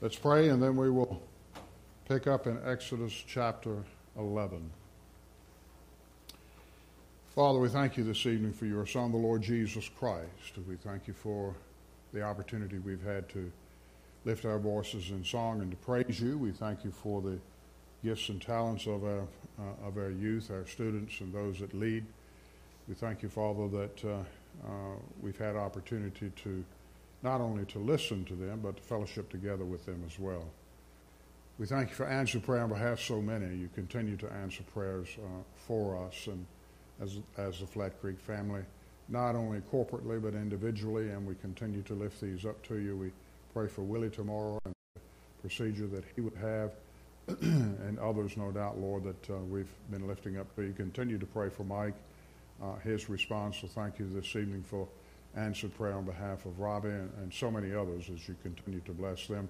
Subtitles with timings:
[0.00, 1.20] Let's pray and then we will
[2.08, 3.82] pick up in Exodus chapter
[4.16, 4.70] 11.
[7.34, 10.28] Father, we thank you this evening for your Son, the Lord Jesus Christ.
[10.68, 11.52] We thank you for
[12.12, 13.50] the opportunity we've had to
[14.24, 16.38] lift our voices in song and to praise you.
[16.38, 17.40] We thank you for the
[18.04, 19.26] gifts and talents of our,
[19.58, 22.04] uh, of our youth, our students, and those that lead.
[22.88, 24.18] We thank you, Father, that uh,
[24.64, 26.64] uh, we've had opportunity to
[27.22, 30.44] not only to listen to them, but to fellowship together with them as well.
[31.58, 33.56] We thank you for answering prayer on behalf of so many.
[33.56, 36.46] You continue to answer prayers uh, for us and
[37.00, 38.62] as, as the Flat Creek family,
[39.08, 42.96] not only corporately but individually, and we continue to lift these up to you.
[42.96, 43.10] We
[43.52, 45.00] pray for Willie tomorrow and the
[45.40, 46.72] procedure that he would have,
[47.40, 50.72] and others, no doubt, Lord, that uh, we've been lifting up to you.
[50.72, 51.94] Continue to pray for Mike,
[52.62, 53.58] uh, his response.
[53.60, 54.86] So thank you this evening for
[55.36, 58.92] answered prayer on behalf of Robbie and, and so many others as you continue to
[58.92, 59.48] bless them.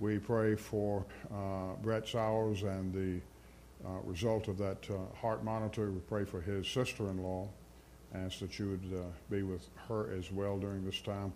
[0.00, 3.20] We pray for uh, Brett Sowers and the
[3.86, 5.90] uh, result of that uh, heart monitor.
[5.90, 7.48] We pray for his sister in law.
[8.14, 11.32] Ask that you would uh, be with her as well during this time.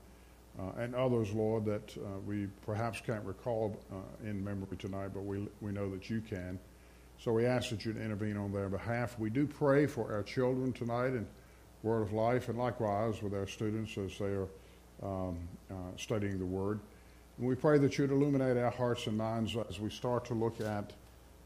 [0.59, 3.77] Uh, and others, Lord, that uh, we perhaps can't recall
[4.25, 6.59] in memory tonight, but we, we know that you can.
[7.21, 9.19] So we ask that you'd intervene on their behalf.
[9.19, 11.27] We do pray for our children tonight and
[11.83, 14.49] Word of Life, and likewise with our students as they are
[15.03, 15.39] um,
[15.71, 16.81] uh, studying the Word.
[17.39, 20.61] And we pray that you'd illuminate our hearts and minds as we start to look
[20.61, 20.93] at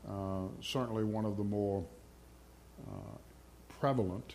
[0.09, 1.85] uh, certainly one of the more
[2.89, 3.17] uh,
[3.79, 4.35] prevalent,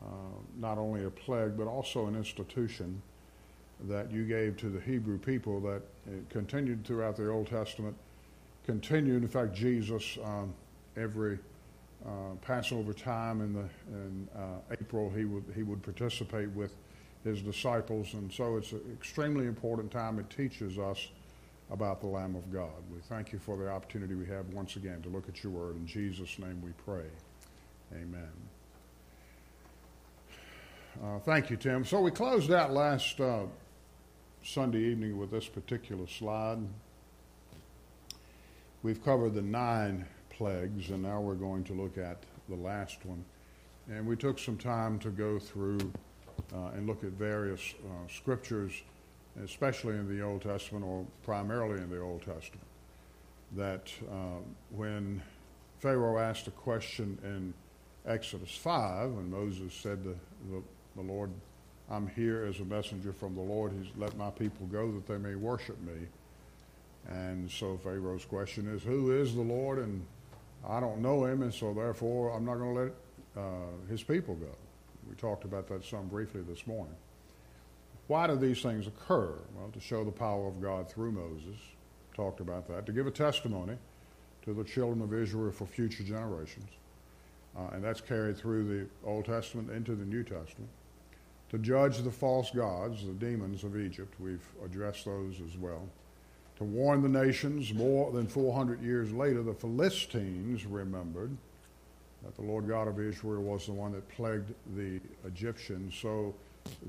[0.00, 0.06] uh,
[0.58, 3.02] not only a plague, but also an institution
[3.88, 5.82] that you gave to the Hebrew people that
[6.28, 7.96] continued throughout the Old Testament,
[8.66, 10.52] continued, in fact, Jesus um,
[10.96, 11.38] every
[12.06, 16.74] uh, Passover time in the in uh, April, he would he would participate with
[17.24, 20.18] his disciples, and so it's an extremely important time.
[20.18, 21.08] It teaches us
[21.70, 22.82] about the Lamb of God.
[22.92, 25.76] We thank you for the opportunity we have once again to look at your word.
[25.76, 27.06] In Jesus' name we pray.
[27.92, 28.32] Amen.
[31.02, 31.84] Uh, thank you, Tim.
[31.84, 33.42] So we closed out last uh,
[34.42, 36.58] Sunday evening with this particular slide.
[38.82, 40.06] We've covered the nine
[40.40, 42.16] plagues, and now we're going to look at
[42.48, 43.22] the last one.
[43.90, 45.92] And we took some time to go through
[46.54, 48.72] uh, and look at various uh, scriptures,
[49.44, 52.66] especially in the Old Testament or primarily in the Old Testament,
[53.54, 54.40] that uh,
[54.70, 55.20] when
[55.78, 57.52] Pharaoh asked a question in
[58.10, 60.16] Exodus 5, when Moses said to
[60.50, 60.62] the,
[60.96, 61.30] the Lord,
[61.90, 65.18] I'm here as a messenger from the Lord, he's let my people go that they
[65.18, 66.06] may worship me.
[67.10, 70.06] And so Pharaoh's question is, Who is the Lord and
[70.68, 72.92] I don't know him, and so therefore I'm not going to let
[73.36, 74.54] uh, his people go.
[75.08, 76.94] We talked about that some briefly this morning.
[78.06, 79.34] Why do these things occur?
[79.54, 81.58] Well, to show the power of God through Moses,
[82.14, 83.76] talked about that, to give a testimony
[84.42, 86.70] to the children of Israel for future generations.
[87.56, 90.70] Uh, and that's carried through the Old Testament into the New Testament.
[91.50, 95.88] To judge the false gods, the demons of Egypt, we've addressed those as well
[96.60, 101.34] to warn the nations more than 400 years later, the Philistines remembered
[102.22, 105.94] that the Lord God of Israel was the one that plagued the Egyptians.
[105.94, 106.34] So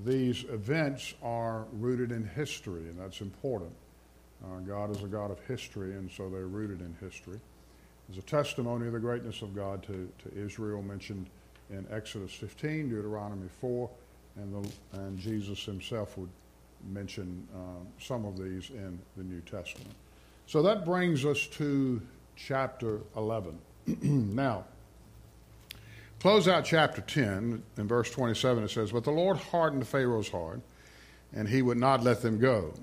[0.04, 3.72] these events are rooted in history, and that's important.
[4.44, 7.40] Uh, God is a God of history, and so they're rooted in history.
[8.10, 11.28] There's a testimony of the greatness of God to, to Israel mentioned
[11.70, 13.90] in Exodus 15, Deuteronomy 4,
[14.36, 16.30] and, the, and Jesus himself would
[16.90, 19.94] mention uh, some of these in the New Testament.
[20.48, 22.02] So that brings us to
[22.36, 23.58] chapter 11.
[24.02, 24.66] now,
[26.20, 27.64] close out chapter 10.
[27.78, 30.62] In verse 27, it says, But the Lord hardened Pharaoh's heart,
[31.34, 32.74] and he would not let them go.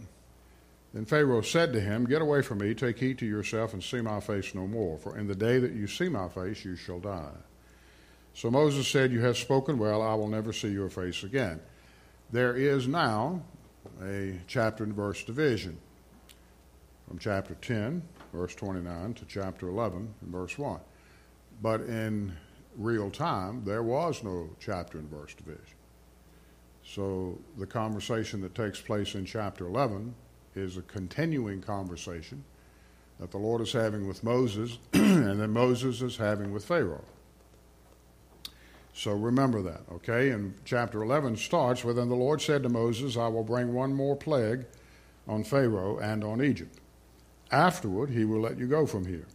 [0.94, 4.00] Then Pharaoh said to him, Get away from me, take heed to yourself, and see
[4.00, 7.00] my face no more, for in the day that you see my face, you shall
[7.00, 7.36] die.
[8.34, 11.60] So Moses said, You have spoken well, I will never see your face again.
[12.30, 13.42] There is now
[14.02, 15.78] a chapter and verse division
[17.06, 18.02] from chapter 10,
[18.32, 20.80] verse 29, to chapter 11, and verse 1.
[21.62, 22.36] But in
[22.76, 25.76] real time, there was no chapter and verse division.
[26.84, 30.14] So the conversation that takes place in chapter 11
[30.54, 32.44] is a continuing conversation
[33.18, 37.04] that the Lord is having with Moses and that Moses is having with Pharaoh.
[38.98, 40.30] So remember that, okay?
[40.30, 43.94] And chapter 11 starts with And the Lord said to Moses, I will bring one
[43.94, 44.64] more plague
[45.28, 46.80] on Pharaoh and on Egypt.
[47.52, 49.28] Afterward, he will let you go from here.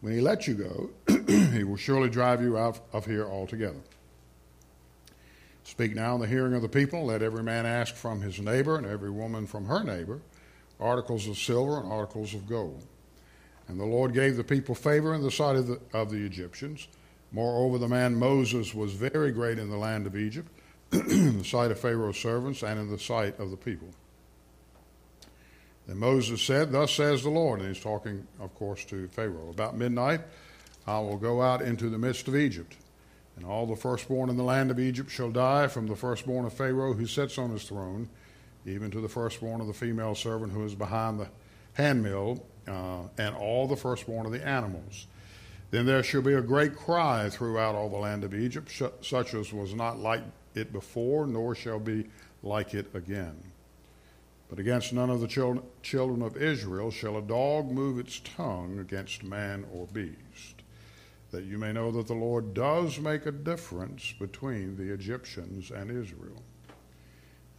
[0.00, 0.90] When he lets you go,
[1.52, 3.78] he will surely drive you out of here altogether.
[5.62, 7.06] Speak now in the hearing of the people.
[7.06, 10.20] Let every man ask from his neighbor and every woman from her neighbor
[10.80, 12.84] articles of silver and articles of gold.
[13.68, 16.88] And the Lord gave the people favor in the sight of the, of the Egyptians.
[17.32, 20.50] Moreover, the man Moses was very great in the land of Egypt,
[20.92, 23.88] in the sight of Pharaoh's servants, and in the sight of the people.
[25.86, 29.50] Then Moses said, Thus says the Lord, and he's talking, of course, to Pharaoh.
[29.50, 30.20] About midnight,
[30.86, 32.76] I will go out into the midst of Egypt,
[33.36, 36.52] and all the firstborn in the land of Egypt shall die, from the firstborn of
[36.52, 38.08] Pharaoh who sits on his throne,
[38.66, 41.28] even to the firstborn of the female servant who is behind the
[41.74, 45.06] handmill, uh, and all the firstborn of the animals.
[45.70, 48.72] Then there shall be a great cry throughout all the land of Egypt,
[49.02, 50.22] such as was not like
[50.54, 52.06] it before, nor shall be
[52.42, 53.36] like it again.
[54.48, 59.22] But against none of the children of Israel shall a dog move its tongue against
[59.22, 60.62] man or beast,
[61.32, 65.90] that you may know that the Lord does make a difference between the Egyptians and
[65.90, 66.42] Israel.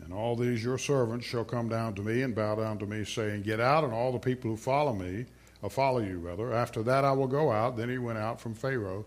[0.03, 3.05] And all these your servants shall come down to me and bow down to me,
[3.05, 5.27] saying, Get out, and all the people who follow me,
[5.61, 6.53] or follow you rather.
[6.53, 7.77] After that I will go out.
[7.77, 9.05] Then he went out from Pharaoh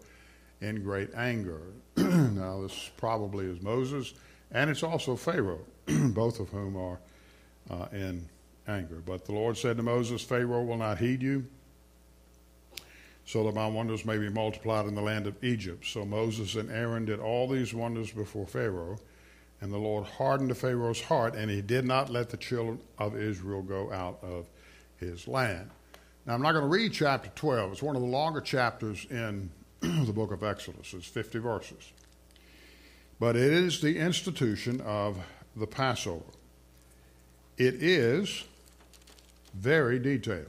[0.61, 1.61] in great anger.
[1.97, 4.15] now this probably is Moses,
[4.51, 6.99] and it's also Pharaoh, both of whom are
[7.71, 8.29] uh, in
[8.69, 9.03] anger.
[9.05, 11.45] But the Lord said to Moses, Pharaoh will not heed you,
[13.25, 15.87] so that my wonders may be multiplied in the land of Egypt.
[15.87, 18.99] So Moses and Aaron did all these wonders before Pharaoh.
[19.61, 23.63] And the Lord hardened Pharaoh's heart, and he did not let the children of Israel
[23.63, 24.49] go out of
[24.99, 25.71] his land.
[26.27, 27.73] Now, I'm not going to read chapter 12.
[27.73, 30.95] It's one of the longer chapters in the book of Exodus.
[30.95, 31.93] It's 50 verses.
[33.19, 35.19] But it is the institution of
[35.57, 36.25] the Passover.
[37.59, 38.45] It is
[39.55, 40.47] very detailed.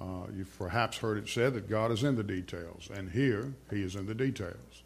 [0.00, 3.82] Uh, you've perhaps heard it said that God is in the details, and here he
[3.82, 4.82] is in the details.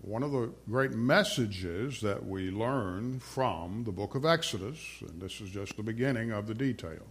[0.00, 5.42] One of the great messages that we learn from the book of Exodus, and this
[5.42, 7.06] is just the beginning of the detail,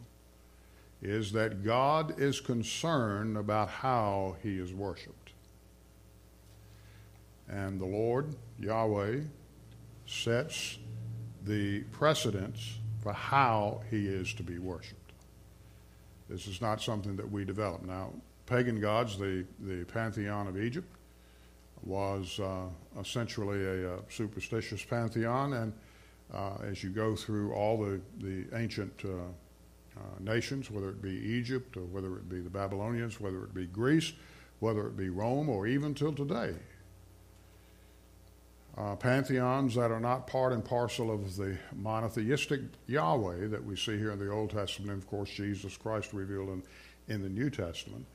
[1.01, 5.31] is that God is concerned about how he is worshiped.
[7.47, 9.21] And the Lord, Yahweh,
[10.05, 10.77] sets
[11.45, 15.13] the precedence for how he is to be worshiped.
[16.29, 17.83] This is not something that we develop.
[17.83, 18.11] Now,
[18.45, 20.87] pagan gods, the, the pantheon of Egypt,
[21.83, 22.65] was uh,
[22.99, 25.73] essentially a, a, superstitious pantheon, and
[26.33, 29.21] uh, as you go through all the, the ancient uh, uh,
[30.19, 34.13] nations, whether it be Egypt or whether it be the Babylonians, whether it be Greece,
[34.59, 36.53] whether it be Rome, or even till today,
[38.77, 43.97] uh, pantheons that are not part and parcel of the monotheistic Yahweh that we see
[43.97, 46.63] here in the Old Testament, and of course Jesus Christ revealed in,
[47.07, 48.05] in the New Testament,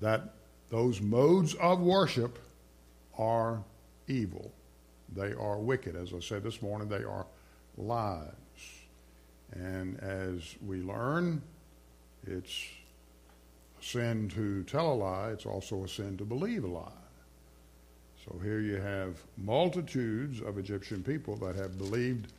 [0.00, 0.34] that
[0.70, 2.38] those modes of worship
[3.18, 3.62] are
[4.08, 4.52] evil.
[5.14, 5.94] They are wicked.
[5.94, 7.26] As I said this morning, they are
[7.76, 8.32] lies.
[10.00, 11.42] As we learn,
[12.26, 12.64] it's
[13.80, 16.90] a sin to tell a lie, it's also a sin to believe a lie.
[18.24, 22.32] So here you have multitudes of Egyptian people that have believed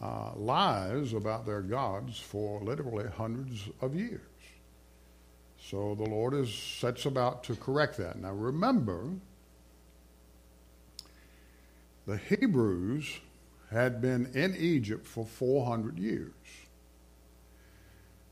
[0.00, 4.20] uh, lies about their gods for literally hundreds of years.
[5.60, 8.18] So the Lord is sets about to correct that.
[8.18, 9.10] Now remember,
[12.06, 13.20] the Hebrews
[13.70, 16.32] had been in Egypt for 400 years.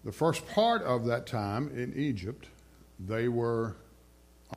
[0.08, 2.46] The first part of that time in Egypt,
[2.98, 3.76] they were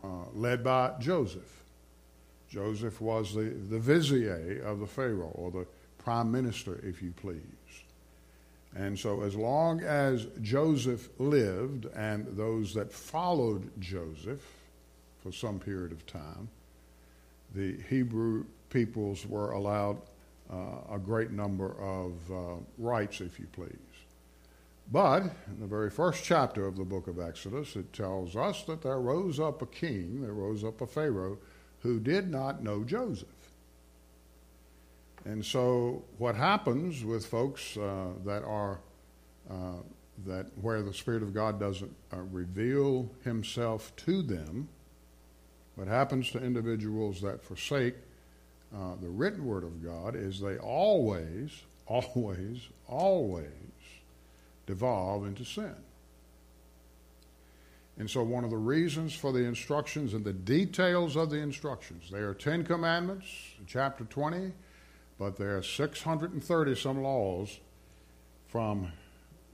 [0.02, 1.64] uh, led by Joseph.
[2.50, 5.68] Joseph was the, the vizier of the Pharaoh, or the
[5.98, 7.42] prime minister, if you please.
[8.78, 14.48] And so, as long as Joseph lived and those that followed Joseph
[15.22, 16.48] for some period of time,
[17.54, 19.98] the Hebrew peoples were allowed
[20.50, 23.91] uh, a great number of uh, rights, if you please.
[24.92, 28.82] But in the very first chapter of the book of Exodus, it tells us that
[28.82, 31.38] there rose up a king, there rose up a Pharaoh
[31.80, 33.30] who did not know Joseph.
[35.24, 38.80] And so, what happens with folks uh, that are
[39.50, 39.82] uh,
[40.26, 44.68] that where the Spirit of God doesn't uh, reveal Himself to them,
[45.76, 47.96] what happens to individuals that forsake
[48.76, 53.71] uh, the written word of God is they always, always, always
[54.72, 55.76] devolve into sin.
[57.98, 62.10] And so, one of the reasons for the instructions and the details of the instructions,
[62.10, 63.28] there are 10 commandments,
[63.68, 64.54] chapter 20,
[65.20, 67.60] but there are 630 some laws
[68.48, 68.94] from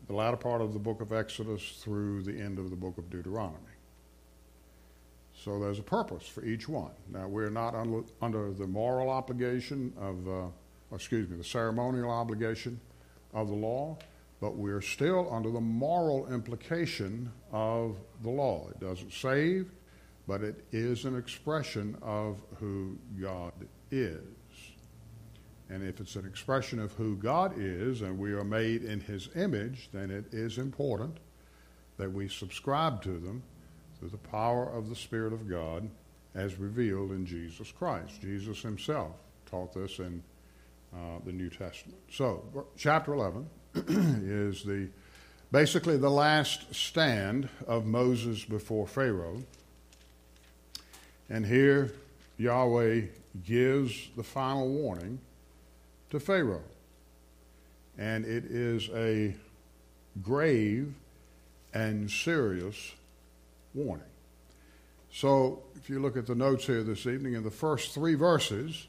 [0.06, 3.10] the latter part of the book of Exodus through the end of the book of
[3.10, 3.58] Deuteronomy.
[5.34, 6.92] So there's a purpose for each one.
[7.12, 12.80] Now, we're not un- under the moral obligation of, uh, excuse me, the ceremonial obligation
[13.34, 13.98] of the law,
[14.40, 18.68] but we're still under the moral implication of the law.
[18.70, 19.72] It doesn't save,
[20.28, 23.54] but it is an expression of who God
[23.90, 24.22] is.
[25.70, 29.30] And if it's an expression of who God is and we are made in His
[29.36, 31.18] image, then it is important
[31.98, 33.44] that we subscribe to them
[34.00, 35.90] through the power of the Spirit of God
[36.36, 38.22] as revealed in Jesus Christ.
[38.22, 39.14] Jesus Himself
[39.46, 40.24] taught this in
[40.94, 41.98] uh, the New Testament.
[42.12, 44.90] So, chapter 11 is the
[45.52, 49.44] basically the last stand of Moses before Pharaoh.
[51.30, 51.92] And here
[52.38, 53.02] Yahweh
[53.46, 55.20] gives the final warning
[56.10, 56.64] to Pharaoh.
[57.98, 59.36] And it is a
[60.22, 60.94] grave
[61.74, 62.94] and serious
[63.74, 64.06] warning.
[65.12, 68.88] So, if you look at the notes here this evening, in the first three verses,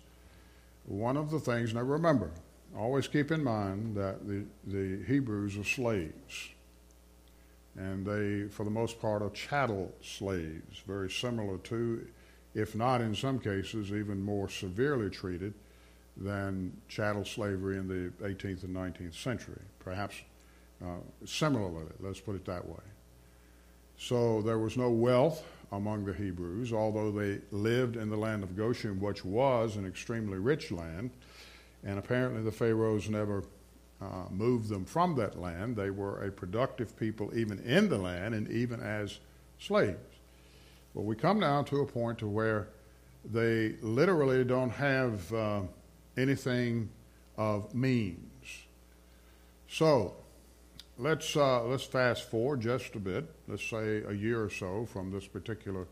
[0.84, 2.30] one of the things, now remember,
[2.76, 6.50] always keep in mind that the, the Hebrews are slaves.
[7.76, 12.06] And they, for the most part, are chattel slaves, very similar to,
[12.54, 15.54] if not in some cases, even more severely treated
[16.16, 20.16] than chattel slavery in the 18th and 19th century, perhaps
[20.84, 22.76] uh, similarly, let's put it that way.
[23.96, 28.56] So there was no wealth among the Hebrews, although they lived in the land of
[28.56, 31.10] Goshen, which was an extremely rich land.
[31.84, 33.44] And apparently, the Pharaohs never
[34.00, 35.76] uh, moved them from that land.
[35.76, 39.18] They were a productive people even in the land and even as
[39.58, 39.98] slaves.
[40.94, 42.68] But we come down to a point to where
[43.24, 45.60] they literally don't have uh,
[46.16, 46.88] anything
[47.36, 48.24] of means.
[49.68, 50.16] So
[50.96, 53.32] let's uh, let's fast forward just a bit.
[53.46, 55.86] Let's say a year or so from this particular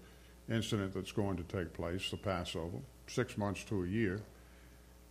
[0.50, 4.20] incident that's going to take place, the Passover, six months to a year,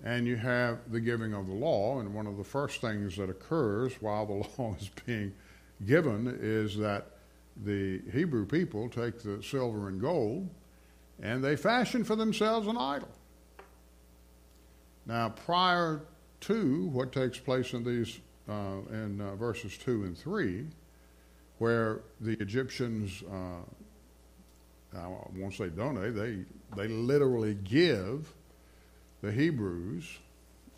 [0.05, 1.99] and you have the giving of the law.
[1.99, 5.33] And one of the first things that occurs while the law is being
[5.85, 7.07] given is that
[7.63, 10.49] the Hebrew people take the silver and gold
[11.21, 13.09] and they fashion for themselves an idol.
[15.05, 16.01] Now, prior
[16.41, 20.65] to what takes place in these uh, in uh, verses two and three,
[21.57, 26.43] where the Egyptians, uh, I won't say donate, they
[26.75, 28.31] they literally give
[29.25, 30.19] the Hebrews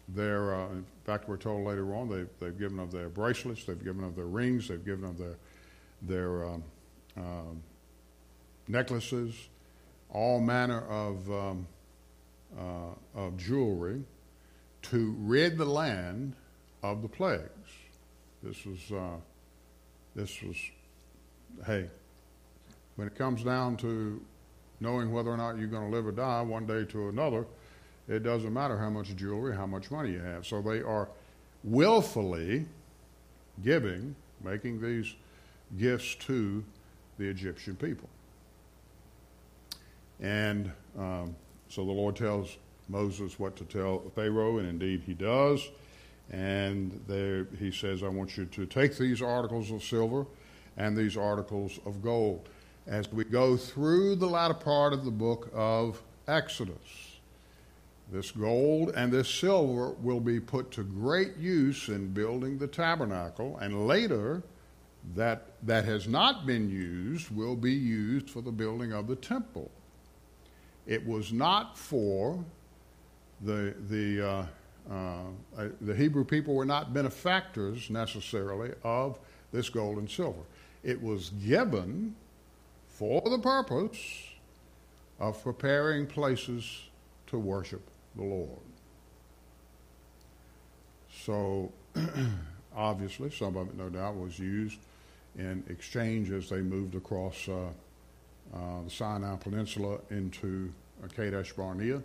[0.07, 0.55] their.
[0.55, 4.03] Uh, in fact, we're told later on they they've given of their bracelets, they've given
[4.03, 5.35] of their rings, they've given of their
[6.01, 6.63] their um,
[7.17, 7.63] um
[8.67, 9.49] necklaces,
[10.09, 11.67] all manner of um,
[12.57, 14.03] uh, of jewelry
[14.83, 16.33] to rid the land
[16.83, 17.71] of the plagues.
[18.43, 19.17] This was, uh,
[20.15, 20.55] this was,
[21.65, 21.89] hey,
[22.95, 24.21] when it comes down to
[24.79, 27.45] knowing whether or not you're going to live or die one day to another,
[28.07, 30.45] it doesn't matter how much jewelry, how much money you have.
[30.45, 31.09] So they are
[31.63, 32.65] willfully
[33.63, 35.13] giving, making these
[35.77, 36.63] gifts to
[37.17, 38.09] the Egyptian people.
[40.19, 41.35] And um,
[41.69, 42.57] so the Lord tells
[42.89, 45.67] Moses what to tell Pharaoh, and indeed he does.
[46.31, 50.25] And there, he says, I want you to take these articles of silver
[50.77, 52.49] and these articles of gold.
[52.85, 57.06] As we go through the latter part of the book of Exodus,
[58.11, 63.57] this gold and this silver will be put to great use in building the tabernacle,
[63.57, 64.43] and later,
[65.15, 69.71] that, that has not been used will be used for the building of the temple.
[70.85, 72.43] It was not for
[73.41, 74.45] the, the, uh,
[74.91, 79.19] uh, the Hebrew people were not benefactors necessarily of
[79.51, 80.41] this gold and silver.
[80.83, 82.15] It was given
[82.87, 83.97] for the purpose
[85.19, 86.83] of preparing places
[87.27, 87.81] to worship
[88.17, 88.49] the Lord.
[91.23, 91.71] So,
[92.75, 94.79] obviously, some of it, no doubt, was used
[95.37, 97.69] in exchange as they moved across uh,
[98.53, 100.73] uh, the Sinai Peninsula into
[101.15, 102.01] Kadesh Barnea.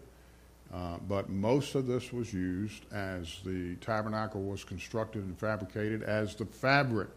[0.73, 6.35] Uh, but most of this was used as the tabernacle was constructed and fabricated, as
[6.35, 7.11] the fabric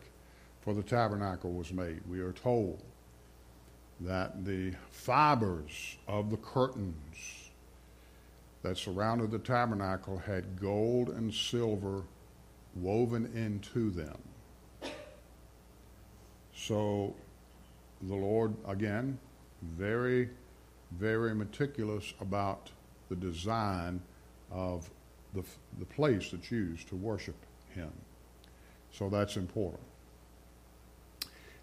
[0.61, 2.01] for the tabernacle was made.
[2.09, 2.81] We are told
[4.01, 6.95] that the fibers of the curtains
[8.65, 12.01] that surrounded the tabernacle had gold and silver
[12.73, 14.17] woven into them.
[16.55, 17.13] So
[18.01, 19.19] the Lord, again,
[19.61, 20.31] very,
[20.97, 22.71] very meticulous about
[23.09, 24.01] the design
[24.51, 24.89] of
[25.35, 25.43] the,
[25.77, 27.35] the place that's used to worship
[27.75, 27.91] Him.
[28.91, 29.83] So that's important.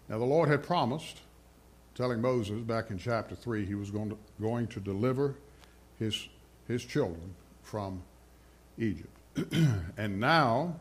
[0.07, 1.19] Now, the Lord had promised,
[1.95, 5.35] telling Moses back in chapter 3, he was going to, going to deliver
[5.99, 6.27] his,
[6.67, 8.01] his children from
[8.77, 9.17] Egypt.
[9.97, 10.75] and now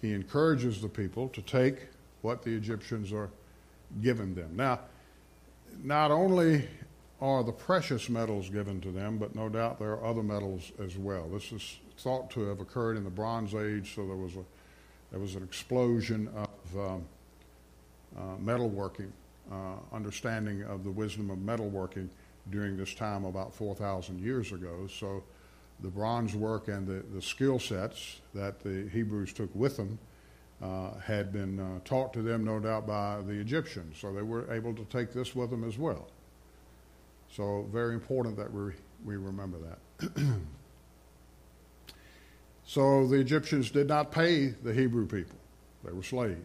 [0.00, 1.88] he encourages the people to take
[2.22, 3.30] what the Egyptians are
[4.02, 4.50] giving them.
[4.54, 4.80] Now,
[5.82, 6.68] not only
[7.20, 10.96] are the precious metals given to them, but no doubt there are other metals as
[10.96, 11.28] well.
[11.28, 14.44] This is thought to have occurred in the Bronze Age, so there was a
[15.10, 17.04] there was an explosion of um,
[18.16, 19.10] uh, metalworking,
[19.50, 22.08] uh, understanding of the wisdom of metalworking
[22.50, 24.86] during this time about 4,000 years ago.
[24.86, 25.22] So
[25.80, 29.98] the bronze work and the, the skill sets that the Hebrews took with them
[30.62, 33.98] uh, had been uh, taught to them, no doubt, by the Egyptians.
[33.98, 36.08] So they were able to take this with them as well.
[37.30, 38.72] So very important that we,
[39.04, 40.10] we remember that.
[42.64, 45.36] so the Egyptians did not pay the Hebrew people.
[45.84, 46.42] They were slaves.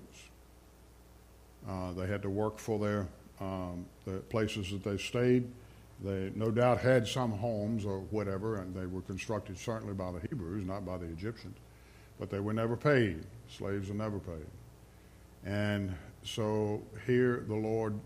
[1.68, 3.08] Uh, they had to work for their
[3.40, 5.50] um, the places that they stayed.
[6.04, 10.20] They no doubt had some homes or whatever, and they were constructed certainly by the
[10.20, 11.58] Hebrews, not by the Egyptians.
[12.20, 13.24] But they were never paid.
[13.50, 14.46] Slaves are never paid.
[15.46, 18.00] And so here the Lord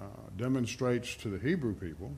[0.00, 0.04] uh,
[0.36, 2.12] demonstrates to the Hebrew people,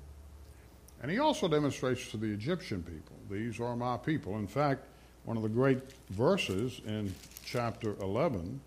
[1.03, 4.39] and he also demonstrates to the Egyptian people, these are my people.
[4.39, 4.87] In fact,
[5.25, 5.81] one of the great
[6.11, 7.13] verses in
[7.45, 8.61] chapter 11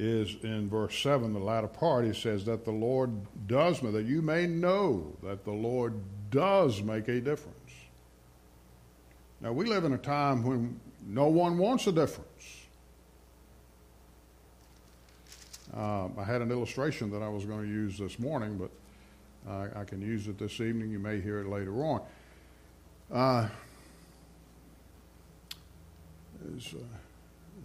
[0.00, 2.06] is in verse 7, the latter part.
[2.06, 3.10] He says that the Lord
[3.46, 5.94] does, that you may know that the Lord
[6.30, 7.56] does make a difference.
[9.42, 12.28] Now, we live in a time when no one wants a difference.
[15.74, 18.70] Um, I had an illustration that I was going to use this morning, but
[19.50, 20.90] uh, I can use it this evening.
[20.90, 22.00] You may hear it later on.
[23.12, 23.48] Uh,
[26.56, 26.78] is, uh,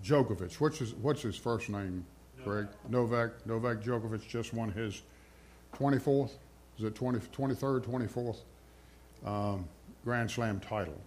[0.03, 0.59] Djokovic.
[0.59, 2.05] What's his, what's his first name,
[2.45, 2.67] Greg?
[2.89, 3.45] Novak.
[3.45, 5.01] Novak Djokovic just won his
[5.75, 6.31] 24th,
[6.77, 8.37] is it 20, 23rd, 24th
[9.25, 9.67] um,
[10.03, 11.01] Grand Slam title.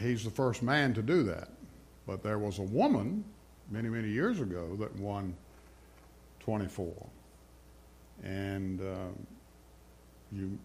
[0.00, 1.48] He's the first man to do that.
[2.06, 3.24] But there was a woman
[3.70, 5.34] many, many years ago that won
[6.40, 6.94] 24.
[8.22, 9.08] And uh,
[10.32, 10.56] you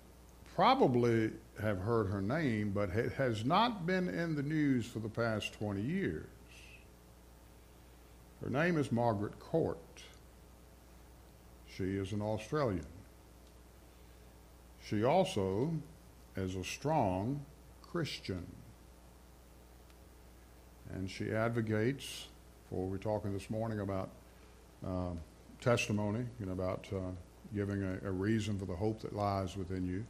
[0.56, 5.10] probably have heard her name, but it has not been in the news for the
[5.10, 6.28] past 20 years.
[8.44, 9.78] Her name is Margaret Court.
[11.78, 12.86] She is an Australian.
[14.86, 15.72] She also
[16.36, 17.46] is a strong
[17.82, 18.46] Christian.
[20.94, 22.28] And she advocates
[22.70, 24.10] for, we're talking this morning about
[24.86, 25.12] uh,
[25.62, 27.00] testimony and about uh,
[27.56, 30.04] giving a, a reason for the hope that lies within you.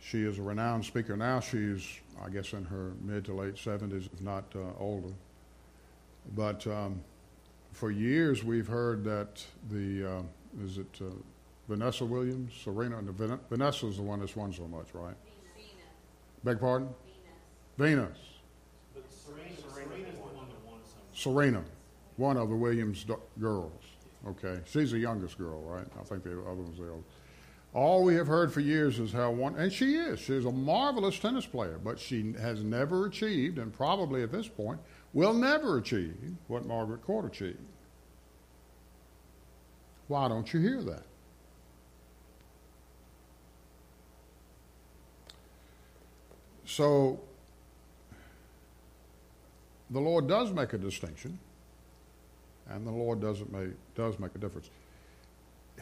[0.00, 1.38] She is a renowned speaker now.
[1.38, 1.86] She's,
[2.24, 5.12] I guess, in her mid to late 70s, if not uh, older.
[6.34, 7.02] But um,
[7.72, 10.22] for years, we've heard that the, uh,
[10.64, 11.06] is it uh,
[11.68, 12.52] Vanessa Williams?
[12.62, 13.00] Serena?
[13.02, 13.12] No,
[13.48, 15.14] Vanessa's the one that's won so much, right?
[15.56, 15.72] Venus.
[16.44, 16.88] Beg pardon?
[17.78, 17.98] Venus.
[17.98, 18.18] Venus.
[18.94, 21.00] But Serena, Serena's the one that won some.
[21.12, 21.62] Serena,
[22.16, 23.72] one of the Williams do- girls.
[24.26, 25.86] Okay, she's the youngest girl, right?
[25.98, 27.08] I think the other one's the oldest.
[27.72, 31.18] All we have heard for years is how one, and she is, she's a marvelous
[31.20, 34.80] tennis player, but she has never achieved, and probably at this point
[35.12, 36.16] will never achieve
[36.48, 37.58] what Margaret Court achieved.
[40.08, 41.04] Why don't you hear that?
[46.64, 47.20] So,
[49.90, 51.38] the Lord does make a distinction,
[52.68, 54.70] and the Lord doesn't make, does make a difference.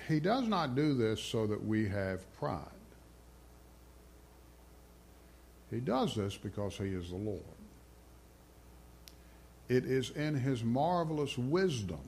[0.09, 2.65] He does not do this so that we have pride.
[5.71, 7.43] He does this because He is the Lord.
[9.69, 12.01] It is in His marvelous wisdom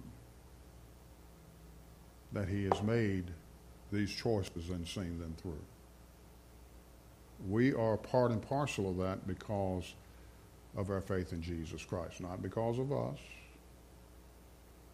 [2.33, 3.25] that He has made
[3.92, 5.64] these choices and seen them through.
[7.49, 9.94] We are part and parcel of that because
[10.77, 13.18] of our faith in Jesus Christ, not because of us,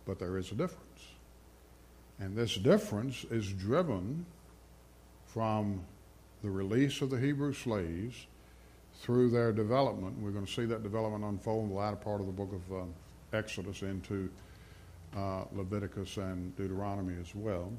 [0.07, 0.83] but there is a difference.
[2.19, 4.25] And this difference is driven
[5.27, 5.81] from
[6.43, 8.27] the release of the Hebrew slaves
[9.01, 10.19] through their development.
[10.19, 12.83] We're going to see that development unfold in the latter part of the book of
[12.83, 12.95] um,
[13.33, 14.31] Exodus into
[15.17, 17.73] uh, Leviticus and Deuteronomy as well.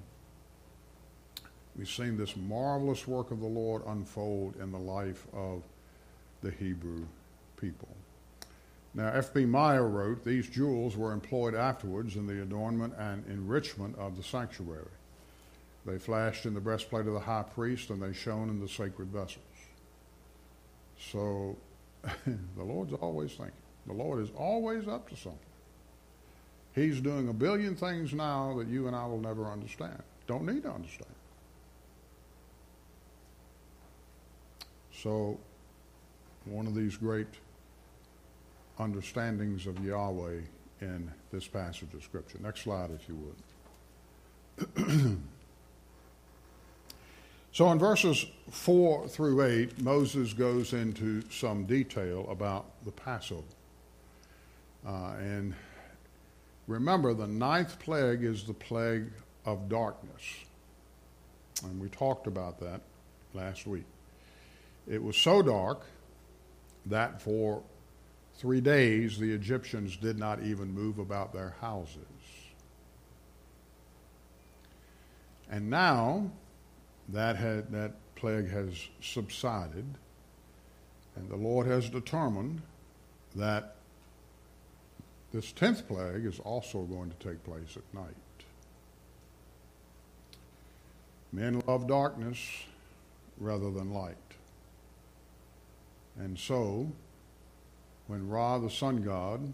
[1.78, 5.64] We've seen this marvelous work of the Lord unfold in the life of
[6.42, 7.06] the Hebrew
[7.60, 7.90] people.
[8.94, 9.46] Now, F.B.
[9.46, 14.90] Meyer wrote, These jewels were employed afterwards in the adornment and enrichment of the sanctuary.
[15.86, 19.10] They flashed in the breastplate of the high priest, and they shone in the sacred
[19.10, 19.44] vessels.
[21.00, 21.56] So,
[22.04, 23.54] the Lord's always thinking.
[23.86, 25.40] The Lord is always up to something.
[26.76, 30.02] He's doing a billion things now that you and I will never understand.
[30.28, 31.14] Don't need to understand.
[34.92, 35.40] So,
[36.46, 37.28] one of these great
[38.80, 40.42] understandings of Yahweh
[40.82, 42.38] in this passage of Scripture.
[42.42, 43.34] Next slide, if you
[44.76, 45.18] would.
[47.58, 53.42] so, in verses 4 through 8, Moses goes into some detail about the Passover.
[54.86, 55.56] Uh, and
[56.68, 59.10] remember, the ninth plague is the plague
[59.44, 60.22] of darkness.
[61.64, 62.82] And we talked about that
[63.34, 63.86] last week.
[64.88, 65.82] It was so dark
[66.86, 67.64] that for
[68.36, 72.06] three days the Egyptians did not even move about their houses.
[75.50, 76.30] And now
[77.10, 79.86] that, had, that plague has subsided,
[81.16, 82.62] and the Lord has determined
[83.36, 83.76] that
[85.32, 88.16] this tenth plague is also going to take place at night.
[91.32, 92.40] Men love darkness
[93.38, 94.16] rather than light.
[96.18, 96.92] And so,
[98.08, 99.54] when Ra, the sun god,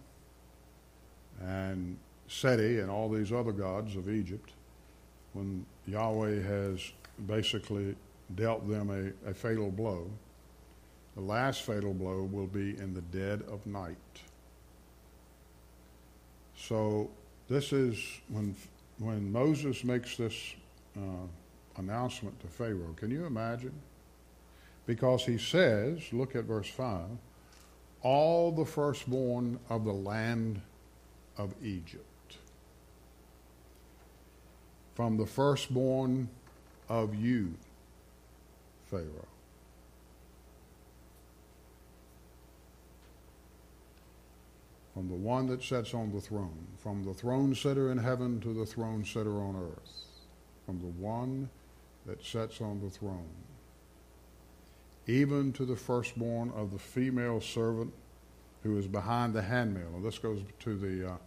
[1.42, 4.52] and Seti and all these other gods of Egypt,
[5.34, 6.92] when Yahweh has
[7.28, 7.96] basically
[8.36, 10.10] dealt them a, a fatal blow,
[11.16, 13.98] the last fatal blow will be in the dead of night.
[16.58, 17.10] So
[17.48, 18.00] this is
[18.30, 18.56] when
[19.00, 20.56] when Moses makes this
[20.96, 21.28] uh,
[21.78, 22.94] announcement to Pharaoh.
[22.96, 23.74] Can you imagine?
[24.86, 27.06] Because he says, look at verse 5
[28.04, 30.62] all the firstborn of the land
[31.38, 32.38] of Egypt,
[34.94, 36.30] from the firstborn
[36.90, 37.54] of you,
[38.90, 39.28] Pharaoh.
[44.94, 48.54] From the one that sits on the throne, from the throne sitter in heaven to
[48.54, 50.06] the throne sitter on earth,
[50.66, 51.50] from the one
[52.06, 53.34] that sits on the throne,
[55.08, 57.92] even to the firstborn of the female servant
[58.62, 59.96] who is behind the handmill.
[59.96, 61.18] And this goes to the, uh,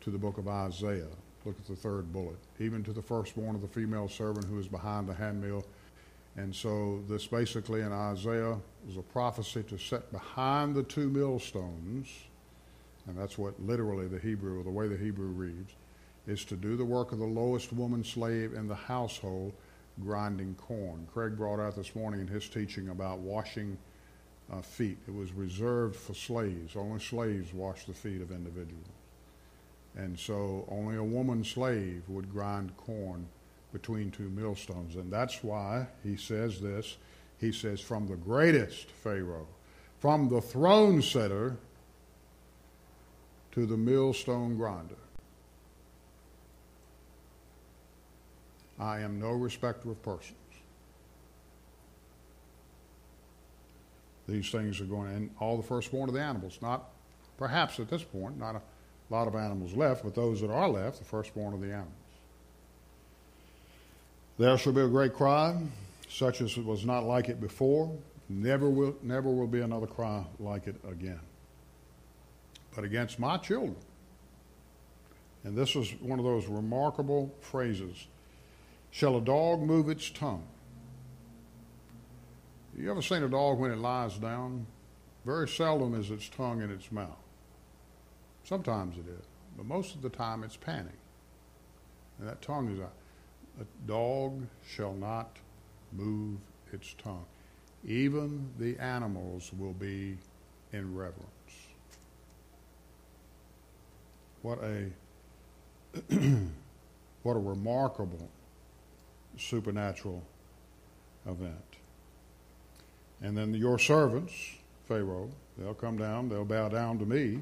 [0.00, 1.06] to the book of Isaiah.
[1.44, 2.36] Look at the third bullet.
[2.58, 5.64] Even to the firstborn of the female servant who is behind the handmill.
[6.36, 8.56] And so this basically in Isaiah
[8.88, 12.08] is a prophecy to set behind the two millstones,
[13.06, 15.72] and that's what literally the Hebrew, or the way the Hebrew reads,
[16.28, 19.52] is to do the work of the lowest woman slave in the household
[20.04, 21.08] grinding corn.
[21.12, 23.76] Craig brought out this morning in his teaching about washing
[24.52, 24.98] uh, feet.
[25.08, 26.76] It was reserved for slaves.
[26.76, 28.86] Only slaves washed the feet of individuals.
[29.98, 33.26] And so only a woman slave would grind corn
[33.72, 34.94] between two millstones.
[34.94, 36.96] And that's why he says this.
[37.38, 39.48] He says, from the greatest Pharaoh,
[39.98, 41.56] from the throne setter
[43.52, 44.94] to the millstone grinder.
[48.78, 50.34] I am no respecter of persons.
[54.28, 56.90] These things are going, and all the firstborn of the animals, not
[57.36, 58.62] perhaps at this point, not a
[59.10, 61.92] lot of animals left, but those that are left, the firstborn of the animals.
[64.38, 65.60] There shall be a great cry,
[66.08, 67.96] such as was not like it before.
[68.28, 71.20] Never will, never will be another cry like it again.
[72.74, 73.76] But against my children.
[75.44, 78.06] And this is one of those remarkable phrases
[78.90, 80.44] Shall a dog move its tongue?
[82.76, 84.66] You ever seen a dog when it lies down?
[85.26, 87.18] Very seldom is its tongue in its mouth.
[88.48, 89.26] Sometimes it is,
[89.58, 90.96] but most of the time it's panting.
[92.18, 92.80] And that tongue is.
[92.80, 95.36] A dog shall not
[95.92, 96.38] move
[96.72, 97.26] its tongue.
[97.86, 100.16] Even the animals will be
[100.72, 101.26] in reverence.
[104.40, 104.86] What a
[107.24, 108.30] what a remarkable
[109.36, 110.22] supernatural
[111.26, 111.76] event.
[113.20, 114.32] And then your servants,
[114.86, 117.40] Pharaoh, they'll come down, they'll bow down to me.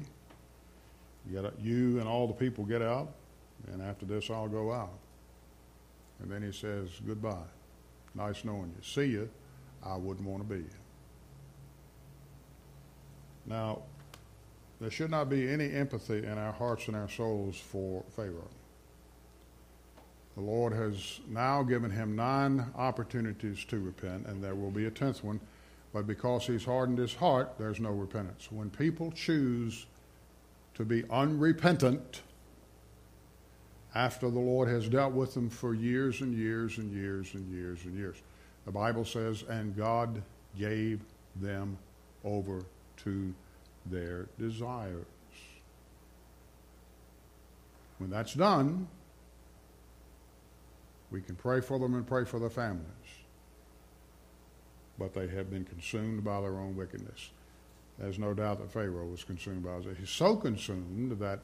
[1.31, 3.09] You, you and all the people get out,
[3.71, 4.97] and after this I'll go out.
[6.21, 7.37] And then he says, Goodbye.
[8.15, 8.83] Nice knowing you.
[8.83, 9.29] See you.
[9.83, 10.69] I wouldn't want to be you.
[13.45, 13.83] Now,
[14.81, 18.49] there should not be any empathy in our hearts and our souls for Pharaoh.
[20.35, 24.91] The Lord has now given him nine opportunities to repent, and there will be a
[24.91, 25.39] tenth one.
[25.93, 28.51] But because he's hardened his heart, there's no repentance.
[28.51, 29.87] When people choose
[30.77, 32.21] to be unrepentant
[33.95, 37.79] after the Lord has dealt with them for years and years and years and years
[37.83, 38.17] and years,
[38.63, 40.21] the Bible says, and God
[40.55, 41.01] gave
[41.35, 41.79] them
[42.23, 42.61] over
[42.97, 43.33] to
[43.87, 45.05] their desires.
[47.97, 48.87] When that's done,
[51.09, 52.85] we can pray for them and pray for their families.
[54.99, 57.31] But they have been consumed by their own wickedness.
[57.97, 59.97] There's no doubt that Pharaoh was consumed by it.
[59.99, 61.39] He's so consumed that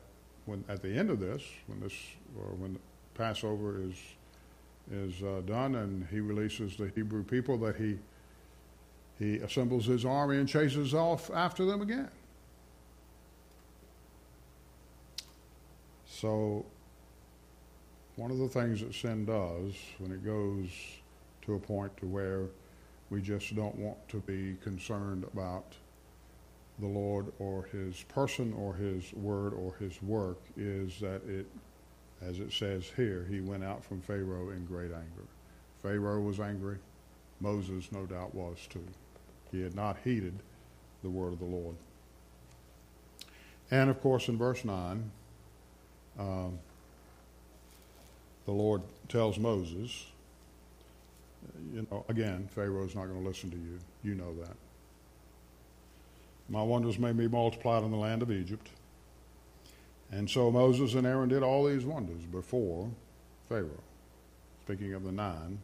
[0.45, 1.93] when at the end of this, when this
[2.37, 2.77] or when
[3.15, 3.95] Passover is
[4.91, 7.97] is uh, done and he releases the Hebrew people, that he
[9.17, 12.09] he assembles his army and chases off after them again.
[16.05, 16.65] So,
[18.15, 20.69] one of the things that sin does when it goes
[21.43, 22.45] to a point to where
[23.09, 25.75] we just don't want to be concerned about
[26.79, 31.45] the Lord or his person or his word or his work is that it,
[32.21, 35.27] as it says here, he went out from Pharaoh in great anger.
[35.81, 36.77] Pharaoh was angry.
[37.39, 38.85] Moses, no doubt, was too.
[39.51, 40.33] He had not heeded
[41.03, 41.75] the word of the Lord.
[43.69, 45.11] And of course, in verse 9,
[46.19, 46.59] um,
[48.45, 50.05] the Lord tells Moses,
[51.73, 53.79] you know, again, Pharaoh's not going to listen to you.
[54.03, 54.55] You know that.
[56.49, 58.69] My wonders may be multiplied in the land of Egypt.
[60.11, 62.89] And so Moses and Aaron did all these wonders before
[63.49, 63.83] Pharaoh.
[64.65, 65.59] Speaking of the nine,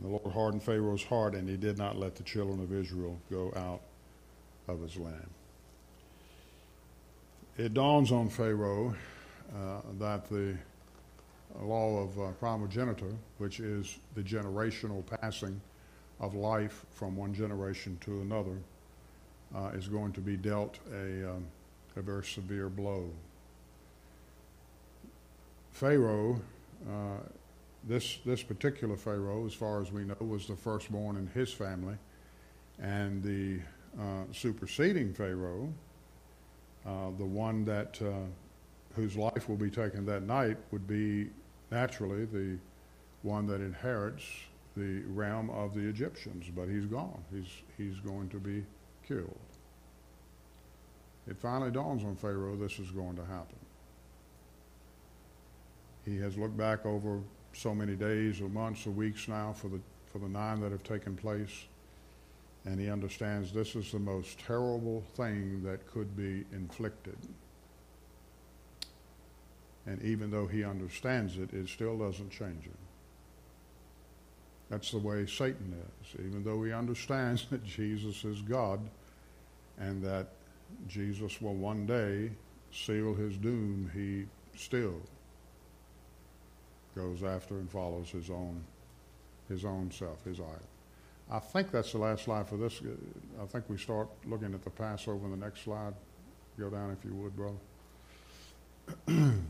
[0.00, 3.52] the Lord hardened Pharaoh's heart, and he did not let the children of Israel go
[3.54, 3.80] out
[4.66, 5.30] of his land.
[7.56, 8.94] It dawns on Pharaoh
[9.54, 10.56] uh, that the
[11.60, 15.60] law of uh, primogeniture, which is the generational passing
[16.20, 18.56] of life from one generation to another,
[19.54, 21.44] uh, is going to be dealt a, um,
[21.96, 23.10] a very severe blow.
[25.72, 26.40] Pharaoh,
[26.88, 27.18] uh,
[27.84, 31.96] this, this particular Pharaoh, as far as we know, was the firstborn in his family,
[32.80, 33.60] and the
[33.98, 35.72] uh, superseding Pharaoh,
[36.86, 38.26] uh, the one that uh,
[38.94, 41.30] whose life will be taken that night, would be
[41.70, 42.58] naturally the
[43.22, 44.24] one that inherits
[44.76, 47.22] the realm of the Egyptians, but he's gone.
[47.32, 48.64] He's, he's going to be
[49.10, 49.38] killed.
[51.28, 53.56] It finally dawns on Pharaoh this is going to happen.
[56.04, 57.20] He has looked back over
[57.52, 59.80] so many days or months or weeks now for the,
[60.12, 61.66] for the nine that have taken place,
[62.64, 67.16] and he understands this is the most terrible thing that could be inflicted.
[69.86, 72.78] And even though he understands it, it still doesn't change him.
[74.68, 76.20] That's the way Satan is.
[76.20, 78.80] Even though he understands that Jesus is God
[79.80, 80.28] and that
[80.86, 82.30] Jesus will one day
[82.72, 84.26] seal his doom, he
[84.58, 85.00] still
[86.94, 88.62] goes after and follows his own
[89.48, 90.60] his own self, his idol.
[91.28, 92.80] I think that's the last slide for this.
[93.42, 95.94] I think we start looking at the Passover in the next slide.
[96.56, 97.56] Go down if you would, brother.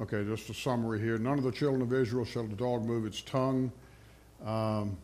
[0.00, 1.18] Okay, just a summary here.
[1.18, 3.70] None of the children of Israel shall the dog move its tongue.
[4.44, 4.96] Um,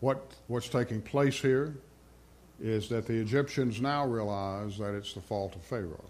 [0.00, 1.74] what, what's taking place here
[2.60, 6.04] is that the Egyptians now realize that it's the fault of Pharaoh.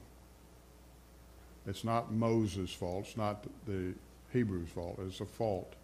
[1.66, 3.94] It's not Moses' fault, it's not the
[4.32, 5.74] Hebrews' fault, it's the fault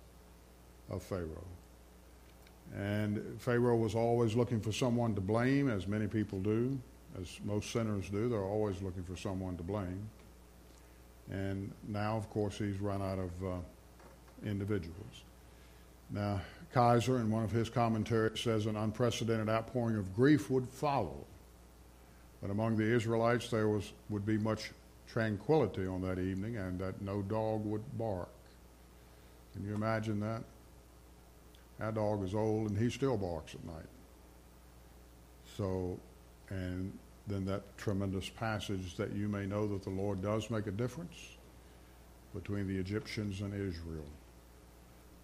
[0.90, 1.44] of Pharaoh.
[2.74, 6.78] And Pharaoh was always looking for someone to blame, as many people do,
[7.20, 8.28] as most sinners do.
[8.28, 10.08] They're always looking for someone to blame.
[11.30, 13.56] And now, of course, he's run out of uh,
[14.44, 15.22] individuals.
[16.10, 16.40] Now,
[16.72, 21.24] Kaiser, in one of his commentaries, says an unprecedented outpouring of grief would follow.
[22.42, 24.72] But among the Israelites, there was, would be much
[25.08, 28.28] tranquility on that evening, and that no dog would bark.
[29.54, 30.42] Can you imagine that?
[31.78, 33.88] That dog is old, and he still barks at night.
[35.56, 35.98] So,
[36.50, 36.92] and
[37.26, 41.36] then that tremendous passage that you may know that the Lord does make a difference
[42.34, 44.04] between the Egyptians and Israel.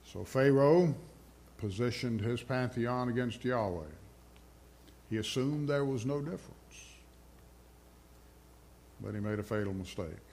[0.05, 0.95] So Pharaoh
[1.63, 3.95] positioned his pantheon against Yahweh.
[5.09, 6.97] He assumed there was no difference,
[9.01, 10.27] but he made a fatal mistake.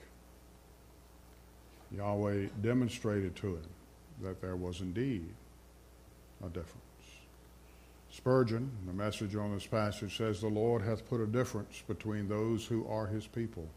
[1.96, 3.68] Yahweh demonstrated to him
[4.22, 5.32] that there was indeed
[6.44, 6.80] a difference.
[8.10, 12.66] Spurgeon, the message on this passage says, The Lord hath put a difference between those
[12.66, 13.68] who are his people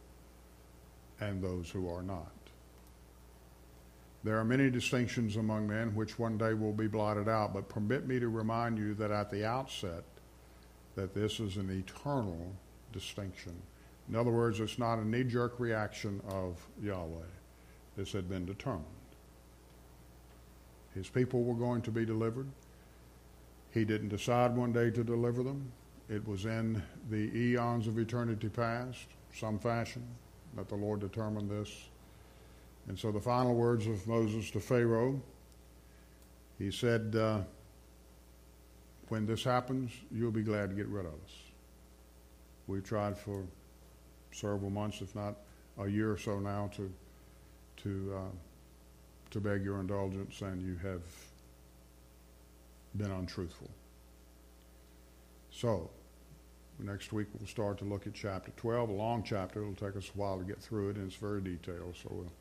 [1.19, 2.31] and those who are not.
[4.23, 8.07] There are many distinctions among men which one day will be blotted out, but permit
[8.07, 10.03] me to remind you that at the outset,
[10.95, 12.53] that this is an eternal
[12.93, 13.53] distinction.
[14.07, 17.25] In other words, it's not a knee jerk reaction of Yahweh.
[17.97, 18.85] This had been determined.
[20.95, 22.47] His people were going to be delivered.
[23.71, 25.71] He didn't decide one day to deliver them.
[26.09, 30.05] It was in the eons of eternity past, some fashion,
[30.55, 31.89] that the Lord determined this.
[32.87, 35.21] And so the final words of Moses to Pharaoh,
[36.59, 37.39] he said, uh,
[39.09, 41.33] when this happens, you'll be glad to get rid of us.
[42.67, 43.43] We've tried for
[44.31, 45.35] several months, if not
[45.77, 46.91] a year or so now, to
[47.77, 48.35] to uh,
[49.31, 51.01] to beg your indulgence, and you have
[52.95, 53.69] been untruthful.
[55.51, 55.89] So,
[56.79, 59.61] next week we'll start to look at chapter 12, a long chapter.
[59.61, 62.31] It'll take us a while to get through it, and it's very detailed, so we'll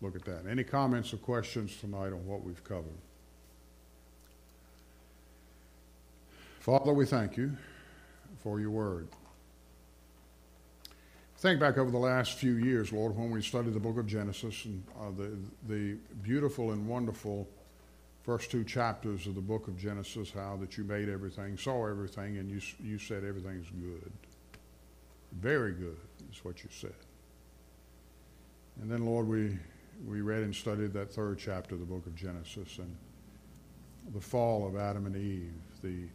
[0.00, 0.46] look at that.
[0.48, 2.98] Any comments or questions tonight on what we've covered?
[6.60, 7.56] Father, we thank you
[8.42, 9.08] for your word.
[11.38, 14.64] Think back over the last few years, Lord, when we studied the book of Genesis
[14.64, 15.36] and uh, the,
[15.68, 17.48] the beautiful and wonderful
[18.24, 22.38] first two chapters of the book of Genesis, how that you made everything, saw everything,
[22.38, 24.12] and you, you said everything's good.
[25.32, 25.96] Very good
[26.30, 26.92] is what you said.
[28.82, 29.58] And then, Lord, we,
[30.06, 32.94] we read and studied that third chapter of the book of Genesis and
[34.14, 36.08] the fall of Adam and Eve, the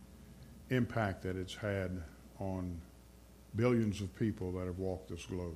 [0.70, 2.02] impact that it's had
[2.40, 2.80] on
[3.56, 5.54] billions of people that have walked this globe.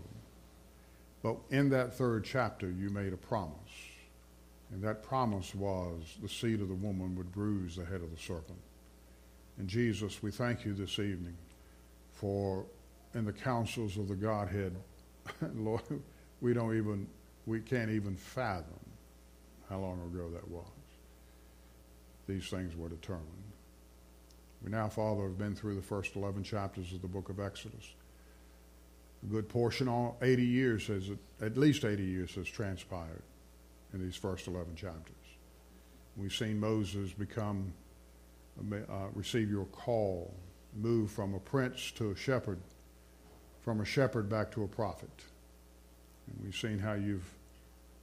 [1.23, 3.53] But in that third chapter, you made a promise.
[4.71, 8.21] And that promise was the seed of the woman would bruise the head of the
[8.21, 8.59] serpent.
[9.57, 11.35] And Jesus, we thank you this evening
[12.11, 12.65] for
[13.13, 14.75] in the councils of the Godhead,
[15.55, 15.81] Lord,
[16.41, 17.07] we don't even,
[17.47, 18.79] we can't even fathom
[19.69, 20.65] how long ago that was.
[22.27, 23.25] These things were determined.
[24.61, 27.93] We now, Father, have been through the first 11 chapters of the book of Exodus.
[29.23, 31.09] A good portion, all 80 years has,
[31.41, 33.23] at least 80 years has transpired
[33.93, 35.15] in these first 11 chapters.
[36.17, 37.73] We've seen Moses become,
[38.59, 40.33] uh, receive your call,
[40.75, 42.59] move from a prince to a shepherd,
[43.61, 45.23] from a shepherd back to a prophet.
[46.27, 47.36] And we've seen how you've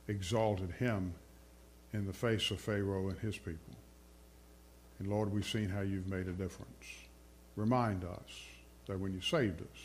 [0.08, 1.14] exalted him
[1.92, 3.74] in the face of Pharaoh and his people.
[4.98, 6.86] And Lord, we've seen how you've made a difference.
[7.56, 8.46] Remind us
[8.86, 9.80] that when you saved us,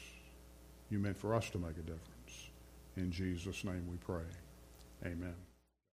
[0.89, 2.49] you meant for us to make a difference.
[2.97, 4.25] In Jesus' name we pray.
[5.05, 5.48] Amen.